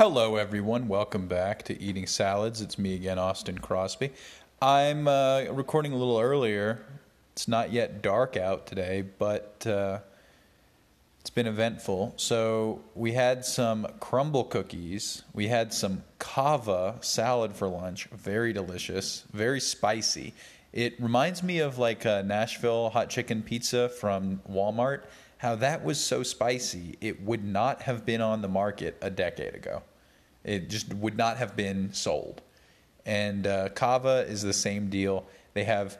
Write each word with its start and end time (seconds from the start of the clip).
Hello, 0.00 0.36
everyone. 0.36 0.88
Welcome 0.88 1.26
back 1.26 1.62
to 1.64 1.78
Eating 1.78 2.06
Salads. 2.06 2.62
It's 2.62 2.78
me 2.78 2.94
again, 2.94 3.18
Austin 3.18 3.58
Crosby. 3.58 4.12
I'm 4.62 5.06
uh, 5.06 5.42
recording 5.50 5.92
a 5.92 5.96
little 5.96 6.18
earlier. 6.18 6.80
It's 7.34 7.46
not 7.46 7.70
yet 7.70 8.00
dark 8.00 8.34
out 8.34 8.66
today, 8.66 9.04
but 9.18 9.62
uh, 9.66 9.98
it's 11.20 11.28
been 11.28 11.46
eventful. 11.46 12.14
So, 12.16 12.80
we 12.94 13.12
had 13.12 13.44
some 13.44 13.86
crumble 14.00 14.44
cookies. 14.44 15.22
We 15.34 15.48
had 15.48 15.70
some 15.74 16.02
Cava 16.18 16.96
salad 17.02 17.52
for 17.52 17.68
lunch. 17.68 18.06
Very 18.06 18.54
delicious, 18.54 19.26
very 19.34 19.60
spicy. 19.60 20.32
It 20.72 20.98
reminds 20.98 21.42
me 21.42 21.58
of 21.58 21.76
like 21.76 22.06
a 22.06 22.22
Nashville 22.22 22.88
hot 22.88 23.10
chicken 23.10 23.42
pizza 23.42 23.90
from 23.90 24.40
Walmart. 24.50 25.02
How 25.36 25.56
that 25.56 25.84
was 25.84 26.00
so 26.00 26.22
spicy, 26.22 26.96
it 27.02 27.22
would 27.22 27.44
not 27.44 27.82
have 27.82 28.06
been 28.06 28.22
on 28.22 28.40
the 28.40 28.48
market 28.48 28.96
a 29.02 29.10
decade 29.10 29.54
ago. 29.54 29.82
It 30.44 30.70
just 30.70 30.92
would 30.94 31.16
not 31.16 31.36
have 31.36 31.56
been 31.56 31.92
sold. 31.92 32.42
And 33.04 33.46
uh, 33.46 33.70
Cava 33.70 34.26
is 34.28 34.42
the 34.42 34.52
same 34.52 34.88
deal. 34.88 35.26
They 35.54 35.64
have, 35.64 35.98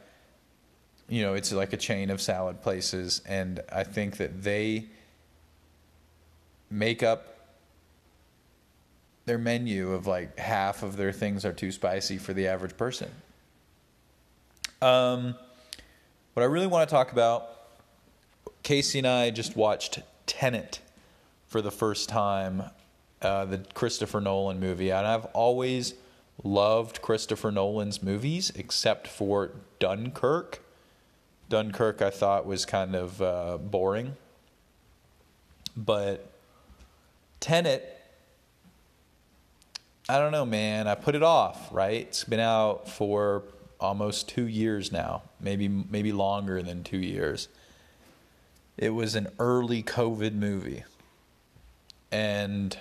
you 1.09 1.23
know, 1.23 1.35
it's 1.35 1.53
like 1.53 1.73
a 1.73 1.77
chain 1.77 2.11
of 2.11 2.21
salad 2.21 2.63
places, 2.63 3.23
and 3.27 3.61
I 3.73 3.85
think 3.85 4.17
that 4.19 4.43
they 4.43 4.87
make 6.71 7.03
up 7.03 7.31
their 9.27 9.39
menu 9.39 9.93
of 9.93 10.07
like 10.07 10.39
half 10.39 10.83
of 10.83 10.97
their 10.97 11.13
things 11.13 11.45
are 11.45 11.53
too 11.53 11.73
spicy 11.73 12.19
for 12.19 12.33
the 12.33 12.47
average 12.47 12.77
person. 12.77 13.11
Um, 14.81 15.35
what 16.35 16.43
I 16.43 16.47
really 16.47 16.67
want 16.67 16.89
to 16.89 16.93
talk 16.93 17.13
about, 17.13 17.49
Casey 18.63 18.99
and 18.99 19.07
I 19.07 19.31
just 19.31 19.57
watched 19.57 20.01
Tenet 20.27 20.81
for 21.47 21.61
the 21.61 21.71
first 21.71 22.09
time, 22.09 22.63
uh, 23.23 23.45
the 23.45 23.59
Christopher 23.75 24.21
Nolan 24.21 24.61
movie, 24.61 24.91
and 24.91 25.07
I've 25.07 25.27
always 25.27 25.95
loved 26.43 27.03
Christopher 27.03 27.51
Nolan's 27.51 28.03
movies 28.03 28.51
except 28.55 29.07
for 29.07 29.51
Dunkirk. 29.79 30.61
Dunkirk, 31.49 32.01
I 32.01 32.11
thought 32.11 32.47
was 32.47 32.65
kind 32.65 32.95
of 32.95 33.21
uh, 33.21 33.59
boring, 33.59 34.17
but 35.77 36.31
Tenet. 37.41 37.97
I 40.09 40.19
don't 40.19 40.33
know, 40.33 40.47
man. 40.47 40.89
I 40.89 40.95
put 40.95 41.15
it 41.15 41.23
off, 41.23 41.69
right? 41.73 42.01
It's 42.01 42.25
been 42.25 42.41
out 42.41 42.89
for 42.89 43.45
almost 43.79 44.29
two 44.29 44.47
years 44.47 44.91
now, 44.91 45.23
maybe 45.41 45.69
maybe 45.69 46.13
longer 46.13 46.63
than 46.63 46.85
two 46.85 46.99
years. 46.99 47.49
It 48.77 48.91
was 48.91 49.15
an 49.15 49.29
early 49.39 49.83
COVID 49.83 50.35
movie, 50.35 50.85
and 52.11 52.77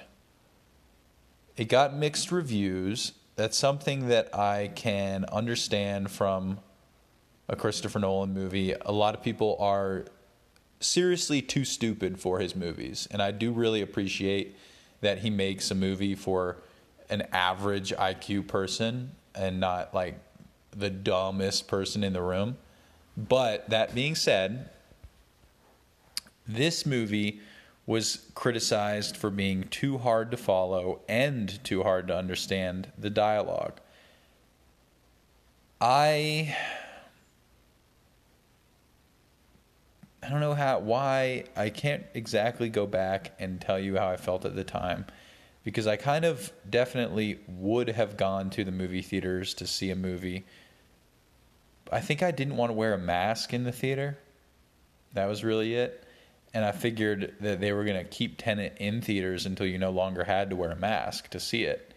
it 1.60 1.68
got 1.68 1.94
mixed 1.94 2.32
reviews. 2.32 3.12
That's 3.36 3.58
something 3.58 4.08
that 4.08 4.34
I 4.34 4.72
can 4.76 5.26
understand 5.26 6.10
from 6.10 6.60
a 7.50 7.58
Christopher 7.58 8.00
Nolan 8.00 8.34
movie. 8.34 8.74
A 8.82 8.94
lot 8.94 9.14
of 9.14 9.22
people 9.22 9.58
are 9.60 10.06
seriously 10.80 11.42
too 11.42 11.66
stupid 11.66 12.18
for 12.18 12.40
his 12.40 12.56
movies, 12.56 13.10
and 13.12 13.22
I 13.22 13.32
do 13.32 13.52
really 13.52 13.82
appreciate 13.82 14.56
that 15.02 15.18
he 15.18 15.30
makes 15.30 15.70
a 15.70 15.76
movie 15.76 16.16
for 16.16 16.56
an 17.10 17.24
average 17.34 17.92
IQ 17.92 18.48
person 18.48 19.12
and 19.36 19.60
not 19.60 19.94
like 19.94 20.18
the 20.72 20.90
dumbest 20.90 21.68
person 21.68 22.06
in 22.06 22.14
the 22.14 22.22
room. 22.22 22.56
But 23.18 23.70
that 23.70 23.94
being 23.94 24.16
said, 24.16 24.70
this 26.48 26.86
movie 26.86 27.42
was 27.90 28.30
criticized 28.36 29.18
for 29.18 29.32
being 29.32 29.64
too 29.64 29.98
hard 29.98 30.30
to 30.30 30.38
follow 30.38 31.02
and 31.10 31.62
too 31.64 31.82
hard 31.82 32.08
to 32.08 32.16
understand 32.16 32.88
the 33.00 33.10
dialogue. 33.10 33.80
I 35.82 36.56
I 40.22 40.30
don't 40.30 40.40
know 40.40 40.54
how 40.54 40.78
why 40.78 41.46
I 41.56 41.72
can't 41.72 42.06
exactly 42.14 42.70
go 42.70 42.86
back 42.86 43.34
and 43.40 43.60
tell 43.60 43.80
you 43.80 43.98
how 43.98 44.08
I 44.08 44.18
felt 44.18 44.46
at 44.46 44.56
the 44.56 44.64
time 44.64 45.08
because 45.64 45.88
I 45.88 45.96
kind 45.96 46.26
of 46.26 46.52
definitely 46.70 47.40
would 47.48 47.88
have 47.88 48.18
gone 48.18 48.52
to 48.52 48.64
the 48.64 48.72
movie 48.72 49.02
theaters 49.02 49.56
to 49.56 49.66
see 49.66 49.90
a 49.90 49.96
movie. 49.96 50.46
I 51.92 52.02
think 52.02 52.22
I 52.22 52.30
didn't 52.30 52.56
want 52.56 52.70
to 52.70 52.76
wear 52.76 52.94
a 52.94 53.00
mask 53.00 53.52
in 53.52 53.64
the 53.64 53.72
theater. 53.72 54.20
That 55.14 55.26
was 55.26 55.44
really 55.44 55.74
it. 55.74 56.06
And 56.54 56.66
I 56.66 56.72
figured 56.72 57.36
that 57.42 57.60
they 57.60 57.74
were 57.74 57.84
going 57.84 58.04
to 58.04 58.10
keep 58.10 58.38
Tenet 58.38 58.78
in 58.80 59.02
theaters 59.02 59.46
until 59.46 59.68
you 59.68 59.78
no 59.78 59.92
longer 59.92 60.24
had 60.24 60.50
to 60.50 60.56
wear 60.56 60.72
a 60.72 60.76
mask 60.76 61.30
to 61.30 61.40
see 61.40 61.64
it. 61.64 61.94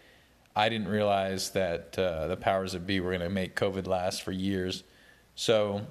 I 0.55 0.69
didn't 0.69 0.87
realize 0.87 1.49
that 1.51 1.97
uh, 1.97 2.27
the 2.27 2.37
powers 2.37 2.73
that 2.73 2.85
be 2.85 2.99
were 2.99 3.09
going 3.09 3.21
to 3.21 3.29
make 3.29 3.55
COVID 3.55 3.87
last 3.87 4.21
for 4.21 4.31
years. 4.31 4.83
So 5.35 5.87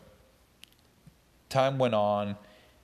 time 1.49 1.79
went 1.79 1.95
on. 1.95 2.37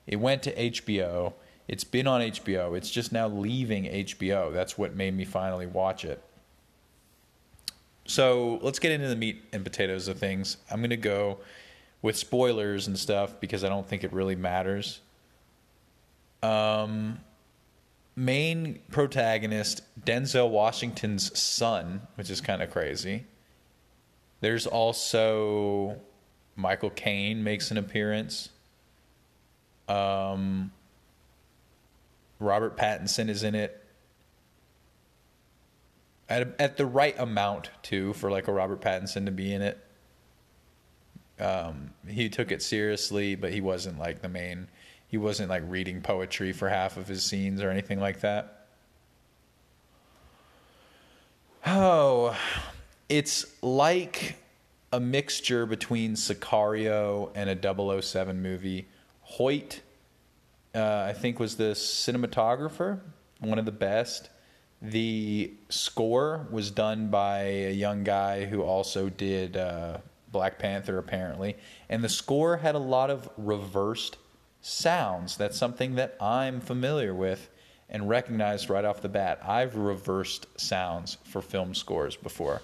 It 0.07 0.17
went 0.17 0.43
to 0.45 0.55
HBO. 0.55 1.35
It's 1.69 1.85
been 1.85 2.07
on 2.07 2.23
HBO. 2.23 2.77
It's 2.77 2.91
just 2.91 3.13
now 3.13 3.29
leaving 3.29 3.85
HBO. 3.85 4.53
That's 4.53 4.77
what 4.77 4.97
made 4.97 5.15
me 5.15 5.25
finally 5.25 5.67
watch 5.67 6.05
it. 6.05 6.23
So 8.07 8.59
let's 8.63 8.79
get 8.79 8.91
into 8.91 9.07
the 9.07 9.17
meat 9.17 9.45
and 9.53 9.63
potatoes 9.63 10.09
of 10.09 10.19
things. 10.19 10.57
I'm 10.71 10.81
going 10.81 10.91
to 10.91 10.97
go 10.97 11.39
with 12.01 12.17
spoilers 12.17 12.87
and 12.87 12.99
stuff 12.99 13.39
because 13.39 13.65
I 13.65 13.69
don't 13.69 13.87
think 13.87 14.03
it 14.03 14.13
really 14.13 14.35
matters. 14.35 15.01
Um, 16.43 17.21
main 18.15 18.81
protagonist 18.91 19.83
Denzel 20.05 20.51
Washington's 20.51 21.39
son, 21.39 22.03
which 22.17 22.31
is 22.31 22.41
kind 22.41 22.63
of 22.63 22.71
crazy. 22.71 23.27
There's 24.41 24.67
also 24.67 26.01
Michael 26.57 26.91
Caine 26.91 27.43
makes 27.43 27.71
an 27.71 27.77
appearance. 27.77 28.51
Um, 29.89 30.73
Robert 32.39 32.77
Pattinson 32.77 33.29
is 33.29 33.43
in 33.43 33.55
it. 33.55 33.85
At, 36.29 36.61
at 36.61 36.77
the 36.77 36.85
right 36.85 37.19
amount 37.19 37.71
too 37.83 38.13
for 38.13 38.31
like 38.31 38.49
a 38.49 38.53
Robert 38.53 38.81
Pattinson 38.81 39.25
to 39.27 39.33
be 39.33 39.53
in 39.53 39.63
it. 39.63 39.79
Um, 41.41 41.95
he 42.07 42.29
took 42.29 42.51
it 42.53 42.63
seriously, 42.63 43.35
but 43.35 43.53
he 43.53 43.61
wasn't 43.61 43.99
like 43.99 44.21
the 44.21 44.29
main. 44.29 44.69
He 45.09 45.19
wasn't 45.19 45.51
like 45.51 45.63
reading 45.67 46.01
poetry 46.01 46.53
for 46.53 46.69
half 46.69 46.97
of 46.97 47.09
his 47.09 47.25
scenes 47.25 47.63
or 47.63 47.71
anything 47.71 47.99
like 47.99 48.21
that. 48.21 48.67
Oh, 51.67 52.37
it's 53.09 53.47
like 53.63 54.37
a 54.93 55.01
mixture 55.01 55.67
between 55.67 56.15
Sicario 56.15 57.31
and 57.35 57.51
a 57.51 58.03
007 58.03 58.41
movie. 58.41 58.87
Hoyte 59.33 59.81
uh, 60.75 61.07
I 61.09 61.13
think 61.13 61.41
was 61.41 61.57
the 61.57 61.73
cinematographer, 61.73 63.01
one 63.41 63.59
of 63.59 63.65
the 63.65 63.73
best. 63.73 64.31
The 64.81 65.53
score 65.71 66.47
was 66.51 66.71
done 66.71 67.09
by 67.09 67.41
a 67.41 67.73
young 67.73 68.05
guy 68.05 68.45
who 68.45 68.63
also 68.63 69.09
did 69.09 69.57
uh, 69.57 69.99
Black 70.31 70.59
Panther, 70.59 70.99
apparently. 70.99 71.57
And 71.89 72.05
the 72.05 72.09
score 72.09 72.59
had 72.59 72.75
a 72.75 72.79
lot 72.79 73.11
of 73.11 73.29
reversed 73.37 74.19
sounds. 74.69 75.37
That's 75.37 75.57
something 75.57 75.95
that 75.97 76.17
I'm 76.21 76.61
familiar 76.61 77.15
with 77.15 77.49
and 77.89 78.09
recognized 78.09 78.69
right 78.69 78.85
off 78.85 79.01
the 79.01 79.09
bat. 79.09 79.41
I've 79.43 79.77
reversed 79.77 80.47
sounds 80.57 81.19
for 81.25 81.41
film 81.41 81.75
scores 81.75 82.17
before. 82.17 82.63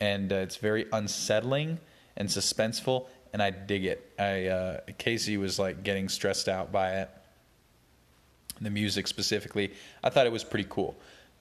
And 0.00 0.32
uh, 0.32 0.36
it's 0.36 0.56
very 0.56 0.86
unsettling 0.92 1.78
and 2.16 2.28
suspenseful, 2.28 3.06
and 3.32 3.42
I 3.42 3.50
dig 3.50 3.84
it. 3.84 4.12
I 4.18 4.46
uh, 4.46 4.80
Casey 4.98 5.36
was 5.36 5.58
like 5.58 5.82
getting 5.82 6.08
stressed 6.08 6.48
out 6.48 6.72
by 6.72 7.00
it 7.00 7.10
the 8.60 8.70
music 8.70 9.06
specifically. 9.06 9.72
I 10.04 10.10
thought 10.10 10.26
it 10.26 10.32
was 10.32 10.44
pretty 10.44 10.66
cool. 10.68 10.96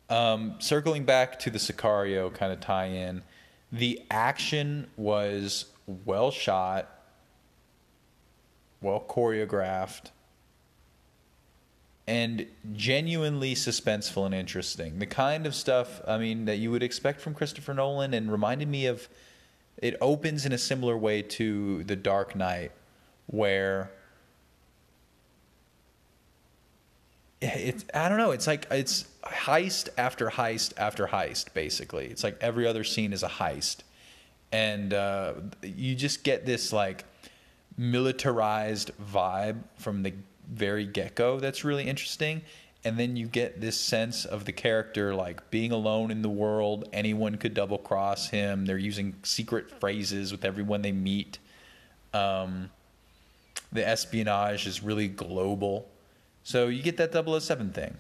Um, 0.10 0.56
circling 0.60 1.04
back 1.04 1.38
to 1.40 1.50
the 1.50 1.60
Sicario 1.60 2.34
kind 2.34 2.52
of 2.52 2.60
tie 2.60 2.88
in, 2.88 3.22
the 3.72 4.02
action 4.10 4.88
was 4.98 5.66
well 6.06 6.32
shot, 6.32 6.99
well 8.82 9.04
choreographed, 9.08 10.12
and 12.08 12.48
genuinely 12.74 13.54
suspenseful 13.54 14.26
and 14.26 14.34
interesting. 14.34 15.00
The 15.00 15.06
kind 15.06 15.46
of 15.46 15.54
stuff, 15.54 16.02
I 16.08 16.18
mean, 16.18 16.46
that 16.46 16.58
you 16.58 16.72
would 16.72 16.84
expect 16.84 17.22
from 17.22 17.34
Christopher 17.36 17.74
Nolan 17.74 18.14
and 18.14 18.32
reminded 18.32 18.68
me 18.68 18.88
of 18.88 19.08
it 19.78 19.96
opens 20.02 20.46
in 20.46 20.52
a 20.52 20.58
similar 20.58 20.98
way 20.98 21.22
to 21.22 21.84
The 21.84 21.96
Dark 21.96 22.36
Knight, 22.36 22.72
where 23.28 23.92
it's 27.42 27.86
I 27.94 28.10
don't 28.10 28.18
know. 28.18 28.32
It's 28.32 28.48
like 28.48 28.68
it's 28.72 29.06
heist 29.24 29.90
after 29.98 30.30
heist 30.30 30.74
after 30.78 31.08
heist. 31.08 31.54
Basically, 31.54 32.08
it's 32.08 32.24
like 32.24 32.38
every 32.42 32.68
other 32.68 32.84
scene 32.84 33.14
is 33.14 33.24
a 33.24 33.30
heist, 33.30 33.78
and 34.52 34.94
uh, 34.94 35.34
you 35.62 35.96
just 35.96 36.24
get 36.24 36.46
this 36.46 36.74
like 36.74 37.06
militarized 37.80 38.92
vibe 39.02 39.64
from 39.78 40.04
the 40.04 40.14
very 40.52 40.86
get 40.86 41.16
go. 41.16 41.40
That's 41.40 41.64
really 41.64 41.86
interesting, 41.86 42.42
and 42.84 43.00
then 43.00 43.16
you 43.16 43.26
get 43.26 43.62
this 43.62 43.80
sense 43.80 44.26
of 44.26 44.44
the 44.44 44.52
character 44.52 45.16
like 45.16 45.50
being 45.50 45.72
alone 45.72 46.12
in 46.12 46.22
the 46.22 46.30
world. 46.30 46.90
Anyone 46.92 47.38
could 47.38 47.54
double 47.54 47.78
cross 47.78 48.30
him. 48.30 48.66
They're 48.66 48.78
using 48.78 49.16
secret 49.24 49.80
phrases 49.80 50.34
with 50.34 50.44
everyone 50.44 50.82
they 50.82 50.92
meet. 50.92 51.40
Um, 52.14 52.70
the 53.72 53.88
espionage 53.88 54.68
is 54.68 54.84
really 54.84 55.08
global. 55.08 55.88
So 56.44 56.68
you 56.68 56.84
get 56.84 56.98
that 56.98 57.14
007 57.14 57.72
thing. 57.72 57.96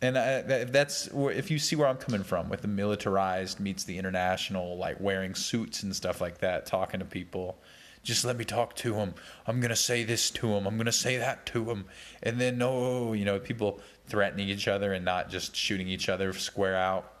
And 0.00 0.18
I, 0.18 0.64
that's 0.64 1.08
if 1.12 1.48
you 1.48 1.60
see 1.60 1.76
where 1.76 1.86
i'm 1.86 1.96
coming 1.96 2.24
from 2.24 2.48
with 2.48 2.60
the 2.60 2.66
militarized 2.66 3.60
meets 3.60 3.84
the 3.84 3.98
international 3.98 4.76
like 4.76 4.98
wearing 4.98 5.36
suits 5.36 5.84
and 5.84 5.94
stuff 5.94 6.20
like 6.20 6.38
that 6.38 6.66
talking 6.66 6.98
to 6.98 7.06
people 7.06 7.56
just 8.02 8.24
let 8.24 8.36
me 8.36 8.44
talk 8.44 8.74
to 8.76 8.94
him. 8.94 9.14
I'm 9.46 9.60
going 9.60 9.70
to 9.70 9.76
say 9.76 10.04
this 10.04 10.30
to 10.32 10.48
him. 10.48 10.66
I'm 10.66 10.76
going 10.76 10.86
to 10.86 10.92
say 10.92 11.18
that 11.18 11.46
to 11.46 11.70
him. 11.70 11.84
And 12.22 12.40
then, 12.40 12.58
no, 12.58 13.12
you 13.12 13.24
know, 13.24 13.38
people 13.38 13.80
threatening 14.06 14.48
each 14.48 14.66
other 14.66 14.92
and 14.92 15.04
not 15.04 15.30
just 15.30 15.54
shooting 15.54 15.88
each 15.88 16.08
other 16.08 16.32
square 16.32 16.76
out. 16.76 17.12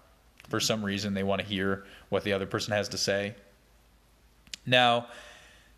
For 0.48 0.58
some 0.58 0.84
reason, 0.84 1.14
they 1.14 1.22
want 1.22 1.40
to 1.40 1.46
hear 1.46 1.84
what 2.08 2.24
the 2.24 2.32
other 2.32 2.46
person 2.46 2.72
has 2.72 2.88
to 2.90 2.98
say. 2.98 3.34
Now, 4.66 5.06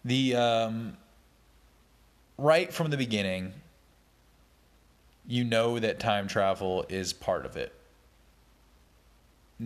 the 0.04 0.36
um, 0.36 0.96
right 2.38 2.72
from 2.72 2.90
the 2.90 2.96
beginning, 2.96 3.52
you 5.26 5.44
know 5.44 5.78
that 5.78 6.00
time 6.00 6.28
travel 6.28 6.86
is 6.88 7.12
part 7.12 7.44
of 7.46 7.56
it 7.56 7.74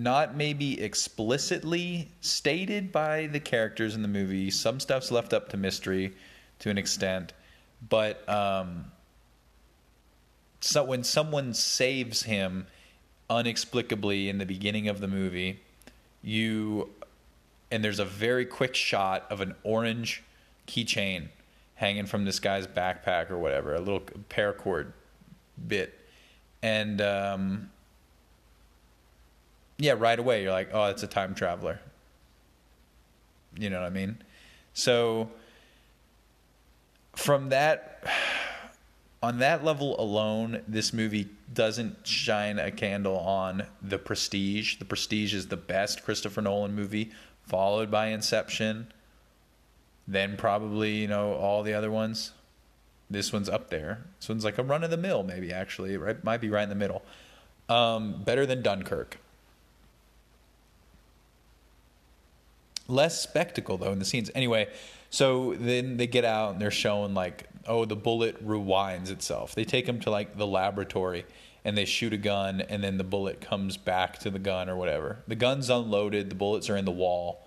not 0.02 0.36
maybe 0.36 0.80
explicitly 0.80 2.08
stated 2.20 2.92
by 2.92 3.26
the 3.26 3.40
characters 3.40 3.96
in 3.96 4.02
the 4.02 4.08
movie. 4.08 4.50
Some 4.50 4.78
stuff's 4.78 5.10
left 5.10 5.32
up 5.32 5.48
to 5.50 5.56
mystery 5.56 6.14
to 6.60 6.70
an 6.70 6.78
extent, 6.78 7.32
but 7.88 8.26
um, 8.28 8.86
so 10.60 10.84
when 10.84 11.02
someone 11.02 11.52
saves 11.52 12.22
him 12.22 12.66
unexplicably 13.28 14.28
in 14.28 14.38
the 14.38 14.46
beginning 14.46 14.88
of 14.88 15.00
the 15.00 15.08
movie, 15.08 15.60
you 16.22 16.90
and 17.70 17.84
there's 17.84 17.98
a 17.98 18.04
very 18.04 18.46
quick 18.46 18.74
shot 18.74 19.26
of 19.30 19.40
an 19.40 19.54
orange 19.62 20.22
keychain 20.66 21.28
hanging 21.74 22.06
from 22.06 22.24
this 22.24 22.40
guy's 22.40 22.66
backpack 22.66 23.30
or 23.30 23.38
whatever, 23.38 23.74
a 23.74 23.80
little 23.80 24.02
paracord 24.30 24.92
bit, 25.66 25.98
and 26.62 27.00
um, 27.00 27.70
yeah, 29.78 29.94
right 29.96 30.18
away 30.18 30.42
you're 30.42 30.52
like, 30.52 30.70
oh, 30.72 30.86
it's 30.86 31.02
a 31.02 31.06
time 31.06 31.34
traveler. 31.34 31.80
You 33.56 33.70
know 33.70 33.80
what 33.80 33.86
I 33.86 33.90
mean? 33.90 34.18
So 34.74 35.30
from 37.14 37.48
that 37.48 38.04
on 39.22 39.38
that 39.38 39.64
level 39.64 40.00
alone, 40.00 40.62
this 40.68 40.92
movie 40.92 41.28
doesn't 41.52 42.06
shine 42.06 42.58
a 42.58 42.70
candle 42.70 43.18
on 43.18 43.64
The 43.82 43.98
Prestige. 43.98 44.76
The 44.76 44.84
Prestige 44.84 45.34
is 45.34 45.48
the 45.48 45.56
best 45.56 46.04
Christopher 46.04 46.40
Nolan 46.40 46.74
movie, 46.74 47.10
followed 47.44 47.90
by 47.90 48.08
Inception, 48.08 48.92
then 50.06 50.36
probably, 50.36 50.92
you 50.92 51.08
know, 51.08 51.32
all 51.32 51.64
the 51.64 51.74
other 51.74 51.90
ones. 51.90 52.32
This 53.10 53.32
one's 53.32 53.48
up 53.48 53.70
there. 53.70 54.04
This 54.20 54.28
one's 54.28 54.44
like 54.44 54.58
a 54.58 54.62
run 54.62 54.84
of 54.84 54.90
the 54.90 54.96
mill, 54.96 55.22
maybe 55.22 55.52
actually. 55.52 55.96
Right, 55.96 56.22
might 56.22 56.40
be 56.40 56.50
right 56.50 56.62
in 56.62 56.68
the 56.68 56.74
middle. 56.74 57.02
Um, 57.68 58.22
better 58.22 58.46
than 58.46 58.62
Dunkirk. 58.62 59.18
Less 62.88 63.20
spectacle 63.20 63.76
though 63.76 63.92
in 63.92 63.98
the 63.98 64.04
scenes. 64.04 64.30
Anyway, 64.34 64.68
so 65.10 65.54
then 65.54 65.96
they 65.98 66.06
get 66.06 66.24
out 66.24 66.52
and 66.52 66.60
they're 66.60 66.70
showing 66.70 67.14
like, 67.14 67.44
oh, 67.66 67.84
the 67.84 67.96
bullet 67.96 68.44
rewinds 68.44 69.10
itself. 69.10 69.54
They 69.54 69.64
take 69.64 69.86
him 69.86 70.00
to 70.00 70.10
like 70.10 70.36
the 70.36 70.46
laboratory 70.46 71.26
and 71.64 71.76
they 71.76 71.84
shoot 71.84 72.12
a 72.12 72.18
gun 72.18 72.62
and 72.62 72.82
then 72.82 72.96
the 72.98 73.04
bullet 73.04 73.40
comes 73.40 73.76
back 73.76 74.18
to 74.20 74.30
the 74.30 74.38
gun 74.38 74.68
or 74.68 74.76
whatever. 74.76 75.18
The 75.28 75.36
gun's 75.36 75.70
unloaded, 75.70 76.30
the 76.30 76.34
bullets 76.34 76.70
are 76.70 76.76
in 76.76 76.86
the 76.86 76.90
wall. 76.90 77.46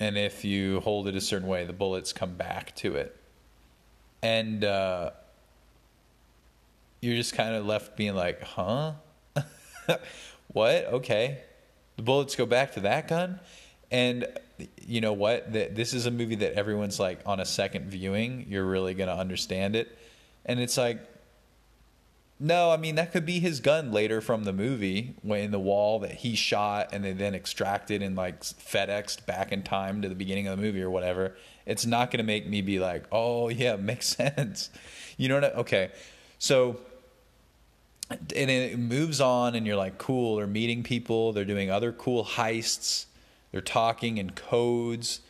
And 0.00 0.18
if 0.18 0.44
you 0.44 0.80
hold 0.80 1.06
it 1.06 1.14
a 1.14 1.20
certain 1.20 1.46
way, 1.46 1.64
the 1.64 1.72
bullets 1.72 2.12
come 2.12 2.34
back 2.34 2.74
to 2.76 2.96
it. 2.96 3.16
And 4.22 4.64
uh, 4.64 5.10
you're 7.00 7.16
just 7.16 7.34
kind 7.34 7.54
of 7.54 7.66
left 7.66 7.96
being 7.96 8.14
like, 8.14 8.42
huh? 8.42 8.92
what? 10.48 10.86
Okay 10.86 11.38
the 12.02 12.04
bullets 12.04 12.34
go 12.34 12.46
back 12.46 12.72
to 12.72 12.80
that 12.80 13.06
gun. 13.06 13.38
And 13.90 14.26
you 14.80 15.00
know 15.00 15.12
what? 15.12 15.52
This 15.52 15.94
is 15.94 16.06
a 16.06 16.10
movie 16.10 16.34
that 16.36 16.54
everyone's 16.54 16.98
like 16.98 17.20
on 17.26 17.38
a 17.38 17.46
second 17.46 17.90
viewing, 17.90 18.46
you're 18.48 18.64
really 18.64 18.94
going 18.94 19.08
to 19.08 19.14
understand 19.14 19.76
it. 19.76 19.96
And 20.44 20.58
it's 20.58 20.76
like, 20.76 20.98
no, 22.40 22.72
I 22.72 22.76
mean, 22.76 22.96
that 22.96 23.12
could 23.12 23.24
be 23.24 23.38
his 23.38 23.60
gun 23.60 23.92
later 23.92 24.20
from 24.20 24.42
the 24.42 24.52
movie 24.52 25.14
in 25.22 25.52
the 25.52 25.60
wall 25.60 26.00
that 26.00 26.12
he 26.12 26.34
shot 26.34 26.88
and 26.92 27.04
they 27.04 27.12
then 27.12 27.36
extracted 27.36 28.02
and 28.02 28.16
like 28.16 28.40
FedExed 28.40 29.24
back 29.26 29.52
in 29.52 29.62
time 29.62 30.02
to 30.02 30.08
the 30.08 30.16
beginning 30.16 30.48
of 30.48 30.58
the 30.58 30.62
movie 30.62 30.82
or 30.82 30.90
whatever. 30.90 31.36
It's 31.66 31.86
not 31.86 32.10
going 32.10 32.18
to 32.18 32.24
make 32.24 32.48
me 32.48 32.60
be 32.60 32.80
like, 32.80 33.04
oh, 33.12 33.48
yeah, 33.48 33.76
makes 33.76 34.08
sense. 34.08 34.70
You 35.16 35.28
know 35.28 35.36
what? 35.36 35.44
I, 35.44 35.58
okay. 35.58 35.92
So 36.38 36.80
and 38.32 38.50
it 38.50 38.78
moves 38.78 39.20
on 39.20 39.54
and 39.54 39.66
you're 39.66 39.76
like 39.76 39.98
cool 39.98 40.36
they're 40.36 40.46
meeting 40.46 40.82
people. 40.82 41.32
They're 41.32 41.44
doing 41.44 41.70
other 41.70 41.92
cool 41.92 42.24
heists. 42.24 43.06
They're 43.50 43.60
talking 43.60 44.18
in 44.18 44.30
codes. 44.30 45.20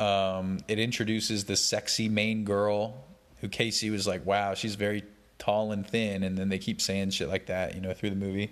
Um, 0.00 0.58
it 0.68 0.78
introduces 0.78 1.44
the 1.44 1.56
sexy 1.56 2.08
main 2.08 2.44
girl 2.44 3.04
who 3.40 3.48
casey 3.48 3.90
was 3.90 4.06
like 4.06 4.24
wow 4.26 4.54
she's 4.54 4.74
very 4.74 5.04
tall 5.38 5.72
and 5.72 5.86
thin. 5.86 6.22
And 6.22 6.36
then 6.36 6.48
they 6.48 6.58
keep 6.58 6.80
saying 6.80 7.10
shit 7.10 7.28
like 7.28 7.46
that 7.46 7.74
you 7.74 7.80
know 7.80 7.92
through 7.92 8.10
the 8.10 8.16
movie. 8.16 8.50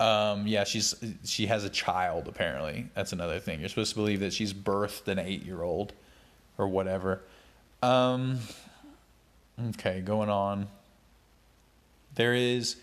Um, 0.00 0.46
yeah 0.46 0.64
she's 0.64 0.94
she 1.24 1.46
has 1.46 1.64
a 1.64 1.70
child 1.70 2.28
apparently. 2.28 2.88
That's 2.94 3.12
another 3.12 3.38
thing. 3.38 3.60
You're 3.60 3.68
supposed 3.68 3.90
to 3.90 3.96
believe 3.96 4.20
that 4.20 4.32
she's 4.32 4.52
birthed 4.52 5.08
an 5.08 5.18
eight 5.18 5.44
year 5.44 5.62
old 5.62 5.92
or 6.58 6.68
whatever. 6.68 7.22
Um, 7.82 8.38
okay 9.70 10.00
going 10.00 10.30
on 10.30 10.68
there 12.14 12.34
is 12.34 12.76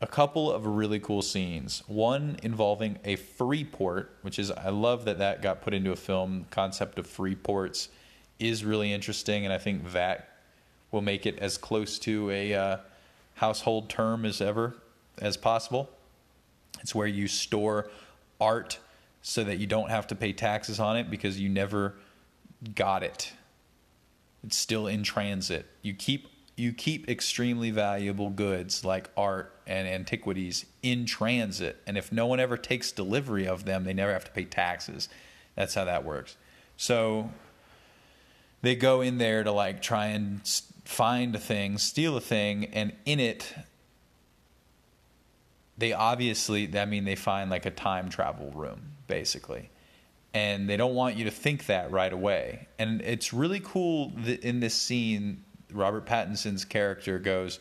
a 0.00 0.06
couple 0.06 0.50
of 0.50 0.66
really 0.66 0.98
cool 0.98 1.22
scenes. 1.22 1.82
One 1.86 2.36
involving 2.42 2.98
a 3.04 3.16
free 3.16 3.64
port, 3.64 4.16
which 4.22 4.38
is 4.38 4.50
I 4.50 4.70
love 4.70 5.04
that 5.04 5.18
that 5.18 5.42
got 5.42 5.60
put 5.60 5.74
into 5.74 5.92
a 5.92 5.96
film. 5.96 6.46
Concept 6.50 6.98
of 6.98 7.06
free 7.06 7.34
ports 7.34 7.88
is 8.38 8.64
really 8.64 8.92
interesting, 8.92 9.44
and 9.44 9.52
I 9.52 9.58
think 9.58 9.92
that 9.92 10.28
will 10.90 11.02
make 11.02 11.26
it 11.26 11.38
as 11.38 11.58
close 11.58 11.98
to 12.00 12.30
a 12.30 12.54
uh, 12.54 12.76
household 13.34 13.90
term 13.90 14.24
as 14.24 14.40
ever 14.40 14.74
as 15.18 15.36
possible. 15.36 15.90
It's 16.80 16.94
where 16.94 17.06
you 17.06 17.28
store 17.28 17.90
art 18.40 18.78
so 19.22 19.44
that 19.44 19.58
you 19.58 19.66
don't 19.66 19.90
have 19.90 20.06
to 20.08 20.14
pay 20.14 20.32
taxes 20.32 20.80
on 20.80 20.96
it 20.96 21.10
because 21.10 21.38
you 21.38 21.48
never 21.48 21.94
got 22.74 23.02
it. 23.02 23.32
It's 24.42 24.56
still 24.56 24.86
in 24.86 25.02
transit. 25.02 25.66
You 25.82 25.92
keep 25.92 26.28
you 26.60 26.72
keep 26.72 27.08
extremely 27.08 27.70
valuable 27.70 28.28
goods 28.28 28.84
like 28.84 29.08
art 29.16 29.54
and 29.66 29.88
antiquities 29.88 30.66
in 30.82 31.06
transit. 31.06 31.80
And 31.86 31.96
if 31.96 32.12
no 32.12 32.26
one 32.26 32.38
ever 32.38 32.56
takes 32.56 32.92
delivery 32.92 33.48
of 33.48 33.64
them, 33.64 33.84
they 33.84 33.94
never 33.94 34.12
have 34.12 34.24
to 34.26 34.30
pay 34.30 34.44
taxes. 34.44 35.08
That's 35.56 35.74
how 35.74 35.84
that 35.86 36.04
works. 36.04 36.36
So 36.76 37.30
they 38.62 38.76
go 38.76 39.00
in 39.00 39.18
there 39.18 39.42
to 39.42 39.52
like 39.52 39.80
try 39.80 40.06
and 40.08 40.40
find 40.84 41.34
a 41.34 41.38
thing, 41.38 41.78
steal 41.78 42.16
a 42.16 42.20
thing, 42.20 42.66
and 42.66 42.92
in 43.06 43.20
it, 43.20 43.54
they 45.78 45.94
obviously, 45.94 46.78
I 46.78 46.84
mean, 46.84 47.06
they 47.06 47.16
find 47.16 47.50
like 47.50 47.64
a 47.64 47.70
time 47.70 48.10
travel 48.10 48.50
room, 48.54 48.80
basically. 49.06 49.70
And 50.34 50.68
they 50.68 50.76
don't 50.76 50.94
want 50.94 51.16
you 51.16 51.24
to 51.24 51.30
think 51.30 51.66
that 51.66 51.90
right 51.90 52.12
away. 52.12 52.68
And 52.78 53.00
it's 53.00 53.32
really 53.32 53.60
cool 53.60 54.12
in 54.42 54.60
this 54.60 54.74
scene 54.74 55.42
Robert 55.72 56.06
Pattinson's 56.06 56.64
character 56.64 57.18
goes, 57.18 57.60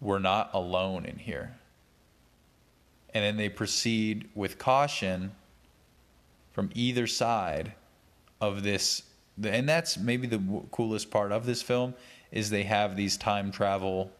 We're 0.00 0.18
not 0.18 0.50
alone 0.52 1.04
in 1.04 1.18
here. 1.18 1.56
And 3.14 3.24
then 3.24 3.36
they 3.36 3.48
proceed 3.48 4.28
with 4.34 4.58
caution 4.58 5.32
from 6.52 6.70
either 6.74 7.06
side 7.06 7.72
of 8.40 8.62
this. 8.62 9.02
And 9.42 9.68
that's 9.68 9.96
maybe 9.96 10.26
the 10.26 10.42
coolest 10.70 11.10
part 11.10 11.32
of 11.32 11.46
this 11.46 11.62
film 11.62 11.94
is 12.30 12.50
they 12.50 12.64
have 12.64 12.96
these 12.96 13.16
time 13.16 13.50
travel 13.50 14.10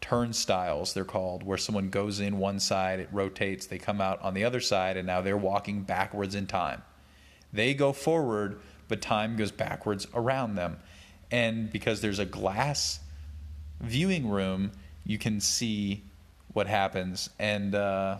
turnstiles 0.00 0.92
they're 0.92 1.02
called 1.02 1.42
where 1.42 1.56
someone 1.56 1.88
goes 1.88 2.20
in 2.20 2.36
one 2.36 2.60
side 2.60 3.00
it 3.00 3.08
rotates 3.10 3.64
they 3.64 3.78
come 3.78 4.02
out 4.02 4.20
on 4.20 4.34
the 4.34 4.44
other 4.44 4.60
side 4.60 4.98
and 4.98 5.06
now 5.06 5.22
they're 5.22 5.34
walking 5.34 5.80
backwards 5.80 6.34
in 6.34 6.46
time 6.46 6.82
they 7.54 7.72
go 7.72 7.90
forward 7.90 8.60
but 8.86 9.00
time 9.00 9.34
goes 9.34 9.50
backwards 9.50 10.06
around 10.12 10.56
them 10.56 10.76
and 11.34 11.68
because 11.72 12.00
there's 12.00 12.20
a 12.20 12.24
glass 12.24 13.00
viewing 13.80 14.30
room, 14.30 14.70
you 15.04 15.18
can 15.18 15.40
see 15.40 16.04
what 16.52 16.68
happens. 16.68 17.28
And 17.40 17.74
uh, 17.74 18.18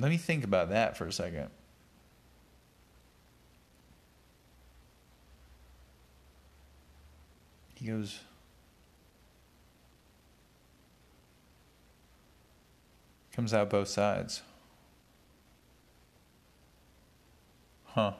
let 0.00 0.08
me 0.08 0.16
think 0.16 0.42
about 0.42 0.70
that 0.70 0.96
for 0.96 1.06
a 1.06 1.12
second. 1.12 1.50
He 7.74 7.88
goes. 7.88 8.20
Comes 13.34 13.52
out 13.52 13.68
both 13.68 13.88
sides. 13.88 14.40
Huh. 17.88 18.12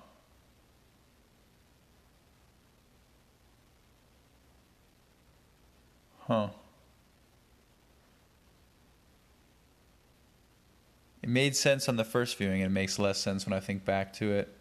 Huh. 6.21 6.49
It 11.23 11.29
made 11.29 11.57
sense 11.57 11.89
on 11.89 11.97
the 11.97 12.05
first 12.05 12.37
viewing, 12.37 12.63
and 12.63 12.71
it 12.71 12.75
makes 12.75 12.99
less 12.99 13.19
sense 13.19 13.47
when 13.47 13.53
I 13.53 13.61
think 13.61 13.85
back 13.85 14.13
to 14.15 14.33
it. 14.33 14.55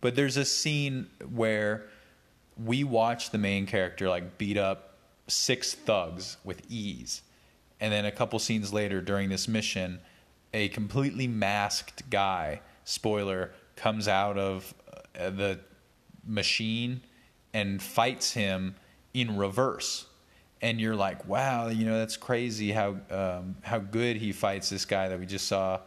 But 0.00 0.14
there's 0.14 0.36
a 0.36 0.44
scene 0.44 1.08
where 1.30 1.86
we 2.62 2.84
watch 2.84 3.30
the 3.30 3.38
main 3.38 3.66
character 3.66 4.08
like 4.08 4.38
beat 4.38 4.56
up 4.56 4.98
six 5.26 5.74
thugs 5.74 6.36
with 6.44 6.62
ease. 6.70 7.22
And 7.80 7.92
then 7.92 8.04
a 8.04 8.10
couple 8.10 8.38
scenes 8.38 8.72
later 8.72 9.00
during 9.00 9.28
this 9.28 9.48
mission, 9.48 10.00
a 10.54 10.68
completely 10.68 11.26
masked 11.26 12.08
guy, 12.08 12.60
spoiler, 12.84 13.52
comes 13.76 14.08
out 14.08 14.38
of 14.38 14.74
uh, 15.18 15.30
the 15.30 15.60
machine 16.26 17.00
and 17.54 17.80
fights 17.80 18.32
him 18.32 18.74
in 19.14 19.36
reverse. 19.36 20.06
And 20.60 20.80
you're 20.80 20.96
like, 20.96 21.26
wow, 21.28 21.68
you 21.68 21.84
know, 21.84 21.98
that's 21.98 22.16
crazy 22.16 22.72
how 22.72 22.96
um, 23.10 23.56
how 23.62 23.78
good 23.78 24.16
he 24.16 24.32
fights 24.32 24.70
this 24.70 24.84
guy 24.84 25.08
that 25.08 25.18
we 25.18 25.26
just 25.26 25.46
saw 25.46 25.80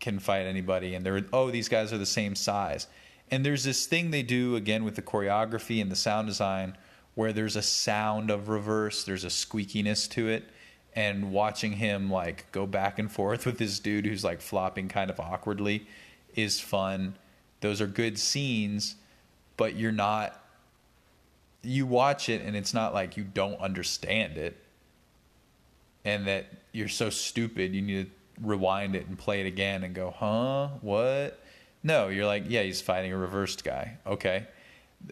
can 0.00 0.18
fight 0.18 0.46
anybody. 0.46 0.94
And 0.94 1.04
they're, 1.04 1.24
oh, 1.32 1.50
these 1.50 1.68
guys 1.68 1.92
are 1.92 1.98
the 1.98 2.06
same 2.06 2.34
size. 2.34 2.86
And 3.30 3.44
there's 3.44 3.64
this 3.64 3.86
thing 3.86 4.10
they 4.10 4.22
do 4.22 4.56
again 4.56 4.84
with 4.84 4.96
the 4.96 5.02
choreography 5.02 5.80
and 5.80 5.90
the 5.90 5.96
sound 5.96 6.28
design 6.28 6.76
where 7.14 7.32
there's 7.32 7.56
a 7.56 7.62
sound 7.62 8.30
of 8.30 8.48
reverse, 8.48 9.04
there's 9.04 9.24
a 9.24 9.28
squeakiness 9.28 10.10
to 10.10 10.28
it. 10.28 10.44
And 10.96 11.32
watching 11.32 11.72
him 11.72 12.10
like 12.10 12.50
go 12.52 12.66
back 12.66 12.98
and 12.98 13.10
forth 13.10 13.46
with 13.46 13.58
this 13.58 13.78
dude 13.78 14.06
who's 14.06 14.24
like 14.24 14.40
flopping 14.40 14.88
kind 14.88 15.10
of 15.10 15.18
awkwardly 15.20 15.86
is 16.34 16.60
fun. 16.60 17.16
Those 17.60 17.80
are 17.80 17.86
good 17.86 18.18
scenes, 18.18 18.96
but 19.56 19.76
you're 19.76 19.92
not 19.92 20.40
you 21.62 21.86
watch 21.86 22.28
it 22.28 22.42
and 22.42 22.54
it's 22.54 22.74
not 22.74 22.92
like 22.92 23.16
you 23.16 23.24
don't 23.24 23.58
understand 23.58 24.36
it 24.36 24.54
and 26.04 26.26
that 26.26 26.46
you're 26.72 26.88
so 26.88 27.08
stupid 27.08 27.74
you 27.74 27.80
need 27.80 28.04
to 28.04 28.10
rewind 28.42 28.94
it 28.94 29.06
and 29.06 29.18
play 29.18 29.40
it 29.40 29.46
again 29.46 29.84
and 29.84 29.94
go, 29.94 30.10
"Huh? 30.10 30.68
What?" 30.80 31.40
No, 31.82 32.08
you're 32.08 32.26
like, 32.26 32.44
"Yeah, 32.48 32.62
he's 32.62 32.82
fighting 32.82 33.12
a 33.12 33.16
reversed 33.16 33.64
guy." 33.64 33.96
Okay. 34.06 34.46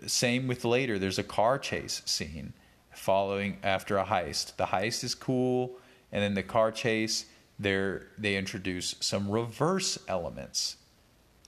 Same 0.06 0.46
with 0.46 0.64
later. 0.64 0.98
There's 0.98 1.18
a 1.18 1.24
car 1.24 1.58
chase 1.58 2.02
scene 2.04 2.52
following 2.90 3.58
after 3.62 3.98
a 3.98 4.04
heist. 4.04 4.56
The 4.56 4.66
heist 4.66 5.04
is 5.04 5.14
cool, 5.14 5.78
and 6.10 6.22
then 6.22 6.34
the 6.34 6.42
car 6.42 6.72
chase, 6.72 7.26
there 7.58 8.08
they 8.18 8.36
introduce 8.36 8.94
some 9.00 9.30
reverse 9.30 9.98
elements 10.08 10.76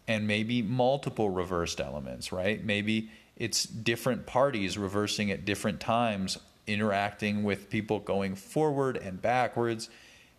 and 0.06 0.26
maybe 0.26 0.62
multiple 0.62 1.30
reversed 1.30 1.80
elements, 1.80 2.32
right? 2.32 2.62
Maybe 2.64 3.10
it's 3.36 3.64
different 3.64 4.26
parties 4.26 4.76
reversing 4.78 5.30
at 5.30 5.44
different 5.44 5.80
times, 5.80 6.38
interacting 6.66 7.42
with 7.42 7.70
people 7.70 7.98
going 7.98 8.34
forward 8.34 8.96
and 8.96 9.20
backwards. 9.20 9.88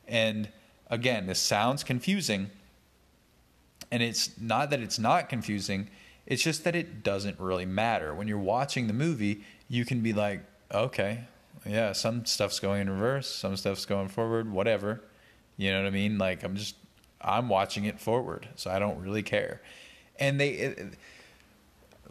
And 0.07 0.49
again, 0.89 1.27
this 1.27 1.39
sounds 1.39 1.83
confusing. 1.83 2.49
And 3.91 4.01
it's 4.01 4.39
not 4.39 4.69
that 4.71 4.79
it's 4.79 4.99
not 4.99 5.29
confusing, 5.29 5.89
it's 6.25 6.41
just 6.41 6.63
that 6.63 6.75
it 6.75 7.03
doesn't 7.03 7.39
really 7.39 7.65
matter. 7.65 8.13
When 8.15 8.27
you're 8.27 8.39
watching 8.39 8.87
the 8.87 8.93
movie, 8.93 9.43
you 9.69 9.85
can 9.85 10.01
be 10.01 10.11
like, 10.11 10.41
okay, 10.73 11.25
yeah, 11.65 11.91
some 11.91 12.25
stuff's 12.25 12.59
going 12.59 12.81
in 12.81 12.89
reverse, 12.89 13.27
some 13.27 13.55
stuff's 13.55 13.85
going 13.85 14.07
forward, 14.07 14.51
whatever. 14.51 15.01
You 15.57 15.71
know 15.71 15.81
what 15.81 15.87
I 15.87 15.91
mean? 15.91 16.17
Like, 16.17 16.43
I'm 16.43 16.55
just, 16.55 16.75
I'm 17.25 17.49
watching 17.49 17.85
it 17.85 17.99
forward, 17.99 18.47
so 18.55 18.71
I 18.71 18.79
don't 18.79 19.01
really 19.01 19.23
care. 19.23 19.61
And 20.19 20.39
they, 20.39 20.49
it, 20.49 20.93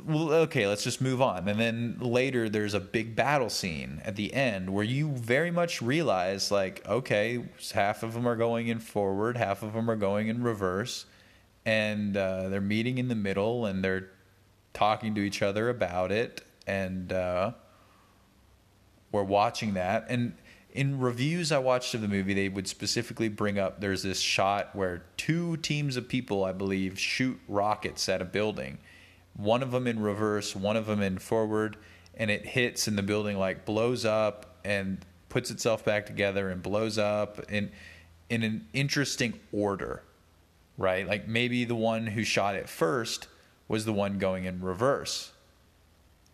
well, 0.04 0.32
okay, 0.32 0.66
let's 0.66 0.82
just 0.82 1.00
move 1.00 1.22
on. 1.22 1.48
And 1.48 1.58
then 1.58 1.98
later, 2.00 2.48
there's 2.48 2.74
a 2.74 2.80
big 2.80 3.14
battle 3.14 3.48
scene 3.48 4.02
at 4.04 4.16
the 4.16 4.34
end 4.34 4.68
where 4.68 4.84
you 4.84 5.10
very 5.10 5.50
much 5.50 5.80
realize, 5.80 6.50
like, 6.50 6.86
okay, 6.88 7.44
half 7.72 8.02
of 8.02 8.12
them 8.12 8.26
are 8.26 8.36
going 8.36 8.68
in 8.68 8.80
forward, 8.80 9.36
half 9.36 9.62
of 9.62 9.72
them 9.72 9.88
are 9.88 9.96
going 9.96 10.28
in 10.28 10.42
reverse, 10.42 11.06
and 11.64 12.16
uh, 12.16 12.48
they're 12.48 12.60
meeting 12.60 12.98
in 12.98 13.08
the 13.08 13.14
middle 13.14 13.66
and 13.66 13.82
they're 13.82 14.10
talking 14.74 15.14
to 15.14 15.20
each 15.20 15.40
other 15.40 15.70
about 15.70 16.10
it. 16.10 16.42
And 16.66 17.12
uh, 17.12 17.52
we're 19.12 19.22
watching 19.22 19.74
that. 19.74 20.06
And 20.08 20.34
in 20.74 20.98
reviews 20.98 21.52
I 21.52 21.58
watched 21.58 21.94
of 21.94 22.00
the 22.00 22.08
movie, 22.08 22.34
they 22.34 22.48
would 22.48 22.66
specifically 22.66 23.28
bring 23.28 23.58
up 23.58 23.80
there's 23.80 24.02
this 24.02 24.20
shot 24.20 24.74
where 24.74 25.04
two 25.16 25.56
teams 25.58 25.96
of 25.96 26.08
people, 26.08 26.44
I 26.44 26.52
believe, 26.52 26.98
shoot 26.98 27.40
rockets 27.48 28.08
at 28.08 28.20
a 28.20 28.24
building 28.24 28.78
one 29.36 29.62
of 29.62 29.72
them 29.72 29.86
in 29.86 30.00
reverse, 30.00 30.54
one 30.54 30.76
of 30.76 30.86
them 30.86 31.02
in 31.02 31.18
forward, 31.18 31.76
and 32.16 32.30
it 32.30 32.46
hits 32.46 32.86
and 32.86 32.96
the 32.96 33.02
building 33.02 33.36
like 33.36 33.64
blows 33.64 34.04
up 34.04 34.58
and 34.64 35.04
puts 35.28 35.50
itself 35.50 35.84
back 35.84 36.06
together 36.06 36.50
and 36.50 36.62
blows 36.62 36.98
up 36.98 37.40
in 37.50 37.70
in 38.30 38.42
an 38.42 38.66
interesting 38.72 39.38
order, 39.52 40.02
right? 40.78 41.06
Like 41.06 41.28
maybe 41.28 41.64
the 41.64 41.74
one 41.74 42.06
who 42.06 42.24
shot 42.24 42.54
it 42.54 42.68
first 42.68 43.28
was 43.68 43.84
the 43.84 43.92
one 43.92 44.18
going 44.18 44.44
in 44.44 44.62
reverse. 44.62 45.32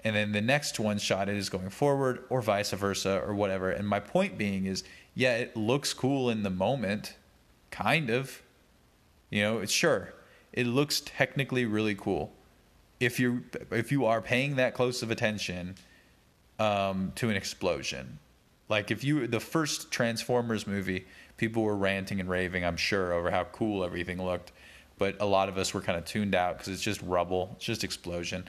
And 0.03 0.17
then 0.17 0.33
the 0.33 0.41
next 0.41 0.81
one 0.81 0.99
shot 0.99 1.29
it 1.29 1.37
is 1.37 1.49
going 1.49 1.71
forward 1.71 2.25
or 2.31 2.41
vice 2.41 2.71
versa 2.71 3.23
or 3.27 3.35
whatever. 3.35 3.71
And 3.71 3.87
my 3.87 4.01
point 4.01 4.39
being 4.39 4.67
is, 4.67 4.83
yeah, 5.15 5.37
it 5.37 5.57
looks 5.57 5.93
cool 5.93 6.31
in 6.31 6.43
the 6.43 6.51
moment, 6.51 7.17
kind 7.71 8.11
of. 8.11 8.43
You 9.29 9.43
know, 9.43 9.59
it's 9.59 9.73
sure. 9.73 10.15
It 10.53 10.67
looks 10.67 11.03
technically 11.05 11.65
really 11.67 11.95
cool 11.95 12.33
if 13.01 13.19
you 13.19 13.43
if 13.71 13.91
you 13.91 14.05
are 14.05 14.21
paying 14.21 14.57
that 14.57 14.75
close 14.75 15.03
of 15.03 15.11
attention 15.11 15.75
um, 16.59 17.13
to 17.17 17.31
an 17.31 17.37
explosion. 17.37 18.19
Like 18.69 18.91
if 18.91 19.03
you 19.03 19.27
the 19.27 19.41
first 19.41 19.91
Transformers 19.91 20.67
movie, 20.67 21.07
people 21.37 21.63
were 21.63 21.77
ranting 21.77 22.21
and 22.21 22.29
raving, 22.29 22.65
I'm 22.65 22.77
sure, 22.77 23.13
over 23.13 23.31
how 23.31 23.45
cool 23.45 23.83
everything 23.83 24.23
looked, 24.23 24.53
but 24.99 25.17
a 25.21 25.27
lot 25.27 25.49
of 25.49 25.59
us 25.59 25.73
were 25.75 25.81
kind 25.81 25.99
of 25.99 26.05
tuned 26.05 26.35
out 26.35 26.59
because 26.59 26.73
it's 26.73 26.83
just 26.83 27.01
rubble, 27.03 27.51
it's 27.57 27.65
just 27.65 27.83
explosion. 27.83 28.47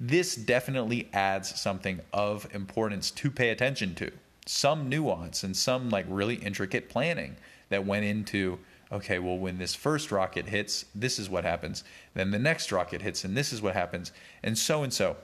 This 0.00 0.34
definitely 0.34 1.10
adds 1.12 1.60
something 1.60 2.00
of 2.12 2.48
importance 2.54 3.10
to 3.12 3.30
pay 3.30 3.50
attention 3.50 3.94
to. 3.96 4.10
Some 4.46 4.88
nuance 4.88 5.44
and 5.44 5.54
some 5.54 5.90
like 5.90 6.06
really 6.08 6.36
intricate 6.36 6.88
planning 6.88 7.36
that 7.68 7.86
went 7.86 8.06
into 8.06 8.58
okay, 8.92 9.18
well, 9.18 9.38
when 9.38 9.58
this 9.58 9.74
first 9.74 10.10
rocket 10.10 10.46
hits, 10.46 10.84
this 10.94 11.18
is 11.18 11.30
what 11.30 11.44
happens. 11.44 11.84
Then 12.14 12.30
the 12.30 12.38
next 12.38 12.72
rocket 12.72 13.02
hits, 13.02 13.24
and 13.24 13.36
this 13.36 13.52
is 13.52 13.62
what 13.62 13.74
happens, 13.74 14.12
and 14.42 14.58
so 14.58 14.82
and 14.82 14.92
so. 14.92 15.16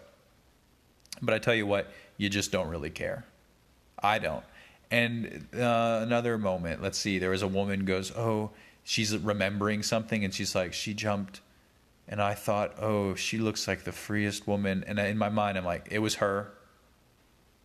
But 1.21 1.35
I 1.35 1.39
tell 1.39 1.55
you 1.55 1.67
what, 1.67 1.91
you 2.17 2.29
just 2.29 2.53
don't 2.53 2.69
really 2.69 2.91
care. 2.91 3.25
I 3.99 4.19
don't. 4.19 4.45
And 4.91 5.49
uh, 5.55 6.01
another 6.03 6.39
moment, 6.39 6.81
let's 6.81 6.99
see, 6.99 7.19
there 7.19 7.31
was 7.31 7.43
a 7.43 7.49
woman 7.49 7.85
goes, 7.85 8.13
oh, 8.13 8.51
she's 8.85 9.17
remembering 9.17 9.83
something, 9.83 10.25
and 10.25 10.33
she's 10.33 10.55
like, 10.55 10.73
she 10.73 10.95
jumped. 10.95 11.41
And 12.09 12.23
I 12.23 12.35
thought, 12.35 12.75
oh, 12.81 13.15
she 13.15 13.39
looks 13.39 13.67
like 13.67 13.85
the 13.85 13.93
freest 13.93 14.47
woman. 14.47 14.85
And 14.87 14.99
in 14.99 15.19
my 15.19 15.29
mind, 15.29 15.59
I'm 15.59 15.65
like, 15.65 15.89
it 15.91 15.99
was 15.99 16.17
her. 16.17 16.53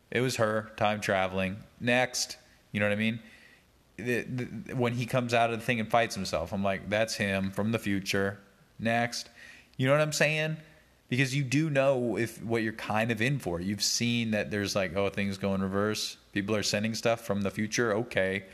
It 0.09 0.21
was 0.21 0.37
her, 0.37 0.71
time 0.77 0.99
traveling. 0.99 1.57
Next. 1.79 2.37
You 2.71 2.79
know 2.79 2.87
what 2.87 2.93
I 2.93 2.97
mean? 2.97 3.19
the, 4.05 4.23
the, 4.23 4.75
when 4.75 4.93
he 4.93 5.05
comes 5.05 5.33
out 5.33 5.51
of 5.51 5.59
the 5.59 5.65
thing 5.65 5.79
and 5.79 5.89
fights 5.89 6.15
himself, 6.15 6.53
I'm 6.53 6.63
like, 6.63 6.89
that's 6.89 7.15
him 7.15 7.51
from 7.51 7.71
the 7.71 7.79
future. 7.79 8.39
Next, 8.79 9.29
you 9.77 9.87
know 9.87 9.93
what 9.93 10.01
I'm 10.01 10.11
saying? 10.11 10.57
Because 11.09 11.35
you 11.35 11.43
do 11.43 11.69
know 11.69 12.17
if 12.17 12.41
what 12.43 12.63
you're 12.63 12.73
kind 12.73 13.11
of 13.11 13.21
in 13.21 13.37
for. 13.37 13.59
You've 13.59 13.83
seen 13.83 14.31
that 14.31 14.49
there's 14.49 14.75
like, 14.75 14.95
oh, 14.95 15.09
things 15.09 15.37
go 15.37 15.53
in 15.53 15.61
reverse. 15.61 16.17
People 16.31 16.55
are 16.55 16.63
sending 16.63 16.95
stuff 16.95 17.21
from 17.21 17.41
the 17.41 17.51
future. 17.51 17.93
Okay, 17.95 18.45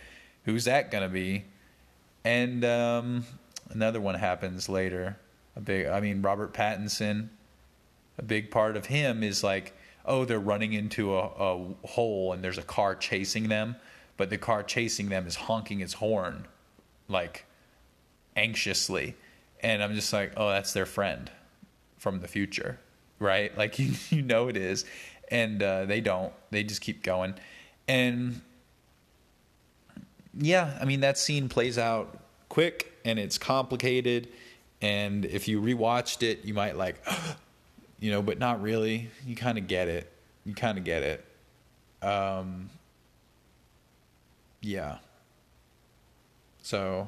who's 0.44 0.65
that 0.65 0.91
gonna 0.91 1.10
be? 1.10 1.46
And 2.25 2.65
um, 2.65 3.25
another 3.70 4.01
one 4.01 4.15
happens 4.15 4.67
later. 4.67 5.17
A 5.58 5.60
big, 5.60 5.88
I 5.88 6.00
mean, 6.00 6.22
Robert 6.22 6.54
Pattinson. 6.54 7.28
A 8.18 8.24
big 8.24 8.50
part 8.50 8.78
of 8.78 8.86
him 8.86 9.22
is 9.22 9.44
like, 9.44 9.74
oh, 10.06 10.24
they're 10.24 10.40
running 10.40 10.72
into 10.72 11.16
a, 11.16 11.26
a 11.26 11.66
hole 11.86 12.32
and 12.32 12.42
there's 12.42 12.58
a 12.58 12.64
car 12.64 12.96
chasing 12.96 13.50
them 13.50 13.76
but 14.18 14.32
the 14.32 14.38
car 14.38 14.64
chasing 14.64 15.10
them 15.10 15.28
is 15.28 15.36
honking 15.36 15.80
its 15.80 15.94
horn 15.94 16.48
like 17.08 17.46
anxiously. 18.36 19.16
And 19.62 19.82
i'm 19.82 19.96
just 19.96 20.12
like 20.12 20.34
oh 20.36 20.50
that's 20.50 20.74
their 20.74 20.86
friend 20.86 21.32
from 21.98 22.20
the 22.20 22.28
future 22.28 22.80
right? 23.20 23.56
Like 23.58 23.80
you, 23.80 23.94
you 24.10 24.22
know 24.22 24.48
it 24.48 24.58
is. 24.58 24.86
And 25.30 25.62
uh, 25.62 25.86
they 25.86 26.00
don't. 26.00 26.32
They 26.52 26.64
just 26.64 26.82
keep 26.82 27.04
going. 27.04 27.36
And 27.88 28.42
yeah 30.40 30.78
i 30.80 30.86
mean 30.86 31.00
that 31.00 31.18
scene 31.18 31.50
plays 31.50 31.80
out 31.80 32.16
quick 32.48 32.94
and 33.04 33.18
it's 33.18 33.40
complicated 33.40 34.28
and 34.81 35.25
if 35.25 35.48
you 35.48 35.62
rewatched 35.62 36.24
it 36.24 36.46
you 36.46 36.53
might 36.53 36.75
like 36.77 37.03
you 38.00 38.12
know 38.12 38.22
but 38.22 38.38
not 38.39 38.62
really 38.62 39.10
you 39.25 39.36
kind 39.36 39.57
of 39.57 39.67
get 39.67 39.88
it 39.88 40.12
you 40.46 40.53
kind 40.53 40.77
of 40.77 40.84
get 40.84 41.03
it 41.03 41.25
Um, 42.01 42.69
yeah. 44.62 44.98
So 46.62 47.07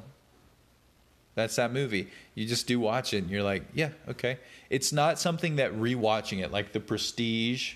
that's 1.35 1.55
that 1.57 1.71
movie. 1.73 2.07
You 2.35 2.45
just 2.45 2.67
do 2.67 2.79
watch 2.79 3.13
it 3.13 3.17
and 3.19 3.29
you're 3.29 3.43
like, 3.43 3.63
yeah, 3.73 3.89
okay. 4.07 4.37
It's 4.69 4.93
not 4.93 5.19
something 5.19 5.57
that 5.57 5.73
rewatching 5.73 6.43
it, 6.43 6.51
like 6.51 6.71
The 6.71 6.79
Prestige 6.79 7.75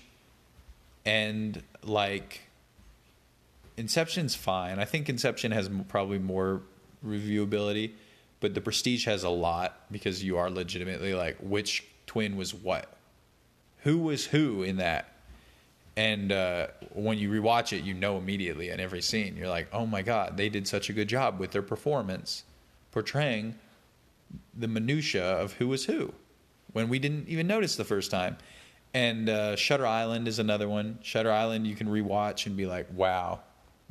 and 1.04 1.62
like 1.82 2.40
Inception's 3.76 4.34
fine. 4.34 4.78
I 4.78 4.84
think 4.84 5.08
Inception 5.08 5.52
has 5.52 5.68
probably 5.88 6.18
more 6.18 6.62
reviewability, 7.06 7.92
but 8.40 8.54
The 8.54 8.60
Prestige 8.60 9.06
has 9.06 9.24
a 9.24 9.30
lot 9.30 9.80
because 9.90 10.22
you 10.22 10.38
are 10.38 10.50
legitimately 10.50 11.14
like, 11.14 11.36
which 11.40 11.84
twin 12.06 12.36
was 12.36 12.54
what? 12.54 12.92
Who 13.80 13.98
was 13.98 14.26
who 14.26 14.62
in 14.62 14.76
that? 14.78 15.10
And 15.96 16.32
uh, 16.32 16.68
when 16.92 17.18
you 17.18 17.30
rewatch 17.30 17.72
it, 17.72 17.84
you 17.84 17.94
know 17.94 18.18
immediately 18.18 18.70
in 18.70 18.80
every 18.80 19.00
scene. 19.00 19.36
You're 19.36 19.48
like, 19.48 19.68
oh 19.72 19.86
my 19.86 20.02
God, 20.02 20.36
they 20.36 20.48
did 20.48 20.66
such 20.66 20.90
a 20.90 20.92
good 20.92 21.08
job 21.08 21.38
with 21.38 21.52
their 21.52 21.62
performance 21.62 22.44
portraying 22.90 23.54
the 24.56 24.68
minutia 24.68 25.24
of 25.24 25.52
who 25.54 25.68
was 25.68 25.84
who 25.84 26.12
when 26.72 26.88
we 26.88 26.98
didn't 26.98 27.28
even 27.28 27.46
notice 27.46 27.76
the 27.76 27.84
first 27.84 28.10
time. 28.10 28.36
And 28.92 29.28
uh, 29.28 29.56
Shutter 29.56 29.86
Island 29.86 30.28
is 30.28 30.38
another 30.38 30.68
one. 30.68 30.98
Shutter 31.02 31.30
Island 31.30 31.66
you 31.66 31.74
can 31.74 31.88
rewatch 31.88 32.46
and 32.46 32.56
be 32.56 32.66
like, 32.66 32.86
wow, 32.92 33.40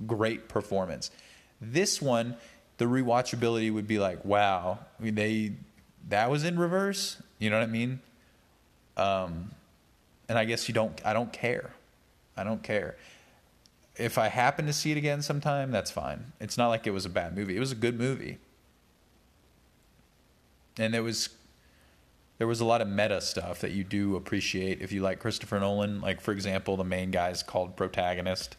great 0.06 0.48
performance. 0.48 1.12
This 1.60 2.02
one, 2.02 2.36
the 2.78 2.86
rewatchability 2.86 3.72
would 3.74 3.88
be 3.88 4.00
like, 4.00 4.24
wow, 4.26 4.80
I 5.00 5.04
mean, 5.04 5.16
they 5.16 5.54
that 6.10 6.30
was 6.30 6.44
in 6.44 6.60
reverse. 6.60 7.22
You 7.40 7.50
know 7.50 7.60
what 7.60 7.68
I 7.68 7.72
mean? 7.72 8.00
Um, 8.98 9.52
and 10.30 10.38
I 10.38 10.46
guess 10.46 10.68
you 10.68 10.74
don't. 10.74 11.00
I 11.06 11.14
don't 11.14 11.32
care. 11.32 11.72
I 12.36 12.44
don't 12.44 12.64
care. 12.64 12.98
If 13.96 14.18
I 14.18 14.28
happen 14.28 14.66
to 14.66 14.74
see 14.74 14.92
it 14.92 14.98
again 14.98 15.22
sometime, 15.22 15.72
that's 15.72 15.92
fine. 15.92 16.34
It's 16.40 16.58
not 16.58 16.70
like 16.70 16.88
it 16.88 16.92
was 16.92 17.06
a 17.06 17.10
bad 17.10 17.36
movie. 17.36 17.56
It 17.56 17.60
was 17.60 17.72
a 17.72 17.76
good 17.76 18.00
movie. 18.00 18.40
And 20.78 20.94
there 20.94 21.04
was 21.04 21.30
there 22.40 22.48
was 22.48 22.60
a 22.60 22.66
lot 22.66 22.82
of 22.82 22.88
meta 22.88 23.22
stuff 23.22 23.62
that 23.62 23.72
you 23.72 23.84
do 23.84 24.16
appreciate 24.16 24.82
if 24.82 24.92
you 24.92 25.02
like 25.02 25.20
Christopher 25.20 25.60
Nolan. 25.60 26.02
Like 26.02 26.20
for 26.20 26.32
example, 26.32 26.76
the 26.76 26.84
main 26.84 27.12
guy 27.12 27.30
is 27.30 27.44
called 27.44 27.76
protagonist. 27.76 28.58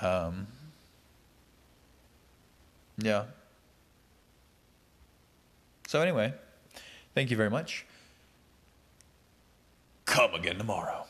Um, 0.00 0.48
yeah. 2.98 3.24
So 5.86 6.00
anyway, 6.02 6.34
thank 7.14 7.30
you 7.30 7.36
very 7.36 7.50
much. 7.50 7.86
Come 10.04 10.34
again 10.34 10.58
tomorrow. 10.58 11.06